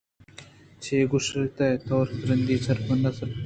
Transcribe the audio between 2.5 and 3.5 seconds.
نا سرپدی